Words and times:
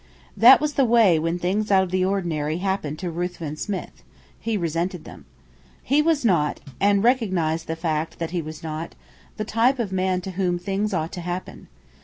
That 0.35 0.59
was 0.59 0.73
the 0.73 0.83
way 0.83 1.19
when 1.19 1.37
things 1.37 1.69
out 1.69 1.83
of 1.83 1.91
the 1.91 2.03
ordinary 2.03 2.57
happened 2.57 2.97
to 2.97 3.11
Ruthven 3.11 3.55
Smith: 3.55 4.01
he 4.39 4.57
resented 4.57 5.03
them. 5.03 5.25
He 5.83 6.01
was 6.01 6.25
not 6.25 6.59
and 6.79 7.03
recognized 7.03 7.67
the 7.67 7.75
fact 7.75 8.17
that 8.17 8.31
he 8.31 8.41
was 8.41 8.63
not 8.63 8.95
the 9.37 9.45
type 9.45 9.77
of 9.77 9.91
man 9.91 10.19
to 10.21 10.31
whom 10.31 10.57
things 10.57 10.91
ought 10.91 11.11
to 11.11 11.21
happen. 11.21 11.67